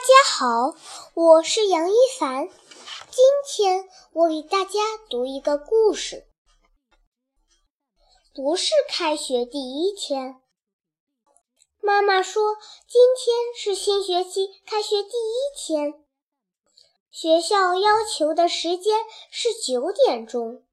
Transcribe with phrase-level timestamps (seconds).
[0.00, 0.74] 大家好，
[1.12, 2.48] 我是杨一凡。
[2.48, 4.80] 今天我给大家
[5.10, 6.26] 读一个故事。
[8.32, 10.40] 不是开学第一天，
[11.82, 12.56] 妈妈说
[12.88, 16.02] 今天是新学期开学第一天。
[17.10, 20.64] 学校要求的时间是九点钟，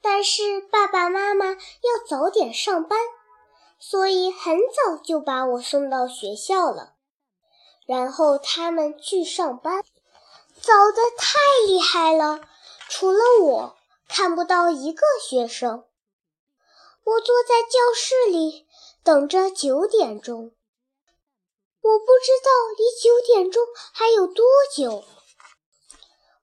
[0.00, 2.98] 但是爸爸妈妈要早点上班，
[3.78, 6.95] 所以很早就把我送到学校了。
[7.86, 9.84] 然后他们去上班，
[10.60, 12.40] 早得太厉害了，
[12.88, 13.76] 除了我
[14.08, 15.84] 看不到一个学生。
[17.04, 18.66] 我坐在教室里
[19.04, 20.52] 等着九点钟，
[21.80, 24.44] 我不知道离九点钟还有多
[24.74, 25.04] 久。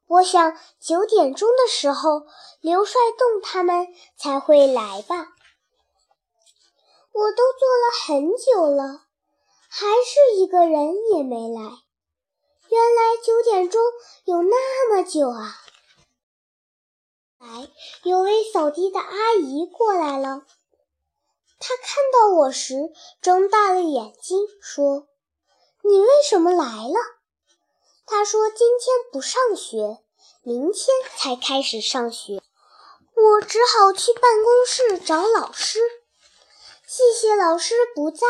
[0.07, 2.27] 我想九点钟的时候，
[2.61, 5.33] 刘帅栋他们才会来吧。
[7.11, 9.02] 我都坐了很久了。
[9.75, 11.61] 还是一个人也没来。
[12.69, 13.81] 原来九点钟
[14.23, 15.57] 有那么久啊！
[17.39, 17.67] 来，
[18.03, 20.45] 有位扫地的阿姨过来了。
[21.57, 22.75] 她看到我时，
[23.19, 25.07] 睁大了眼睛，说
[25.81, 26.99] ：“你为什么来了？”
[28.05, 30.03] 她说：“今天不上学，
[30.43, 30.85] 明天
[31.17, 32.43] 才开始上学。”
[33.17, 35.79] 我只好去办公室找老师。
[36.85, 38.27] 谢谢老师不在。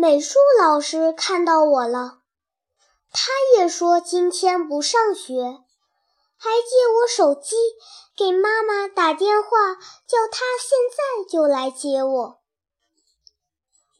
[0.00, 2.20] 美术老师看到我了，
[3.12, 5.58] 他也说今天不上学，
[6.38, 7.54] 还借我手机
[8.16, 9.74] 给妈妈打电话，
[10.06, 12.40] 叫她现在就来接我。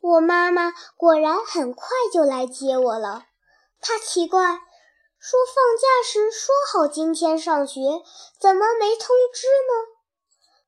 [0.00, 3.26] 我妈妈果然很快就来接我了。
[3.82, 4.40] 她奇怪，
[5.18, 7.78] 说放假时说好今天上学，
[8.40, 10.00] 怎么没通知呢？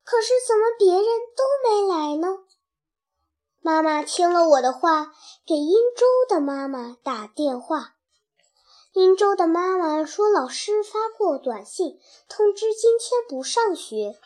[0.05, 2.37] 可是怎么别人都没来呢？
[3.65, 5.13] 妈妈听了我的话，
[5.47, 7.95] 给殷周的妈妈打电话。
[8.93, 14.19] 殷周的妈妈说，老师发过短信通知今天不上学。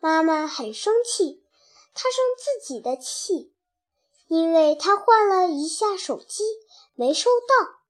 [0.00, 1.42] 妈妈很生气，
[1.94, 3.54] 她生自己的气，
[4.26, 6.44] 因为她换了一下手机
[6.94, 7.80] 没收到。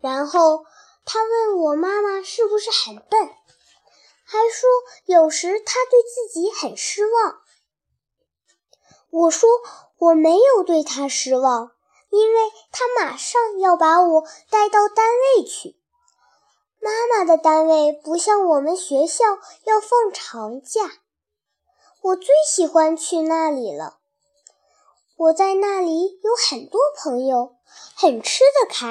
[0.00, 0.64] 然后
[1.04, 3.28] 她问我妈妈是不是很笨，
[4.22, 4.70] 还说
[5.06, 7.42] 有时她对自己很失望。
[9.10, 9.48] 我说。
[10.00, 11.72] 我没有对他失望，
[12.10, 15.04] 因为他马上要把我带到单
[15.36, 15.76] 位去。
[16.78, 19.24] 妈妈的单位不像我们学校
[19.64, 21.00] 要放长假，
[22.00, 23.98] 我最喜欢去那里了。
[25.16, 27.56] 我在那里有很多朋友，
[27.96, 28.86] 很吃得开。